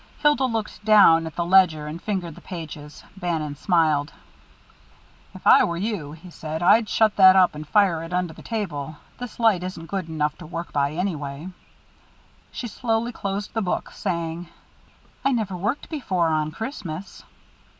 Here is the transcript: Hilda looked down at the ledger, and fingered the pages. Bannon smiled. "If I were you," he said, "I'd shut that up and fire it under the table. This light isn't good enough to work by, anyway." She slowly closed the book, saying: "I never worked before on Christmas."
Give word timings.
Hilda 0.17 0.45
looked 0.45 0.83
down 0.83 1.27
at 1.27 1.35
the 1.35 1.45
ledger, 1.45 1.85
and 1.85 2.01
fingered 2.01 2.33
the 2.33 2.41
pages. 2.41 3.03
Bannon 3.17 3.55
smiled. 3.55 4.11
"If 5.35 5.45
I 5.45 5.63
were 5.63 5.77
you," 5.77 6.13
he 6.13 6.31
said, 6.31 6.63
"I'd 6.63 6.89
shut 6.89 7.17
that 7.17 7.35
up 7.35 7.53
and 7.53 7.67
fire 7.67 8.01
it 8.01 8.11
under 8.11 8.33
the 8.33 8.41
table. 8.41 8.97
This 9.19 9.39
light 9.39 9.61
isn't 9.61 9.85
good 9.85 10.09
enough 10.09 10.35
to 10.39 10.47
work 10.47 10.73
by, 10.73 10.93
anyway." 10.93 11.49
She 12.51 12.65
slowly 12.67 13.11
closed 13.11 13.53
the 13.53 13.61
book, 13.61 13.91
saying: 13.91 14.49
"I 15.23 15.33
never 15.33 15.55
worked 15.55 15.87
before 15.87 16.29
on 16.29 16.49
Christmas." 16.49 17.23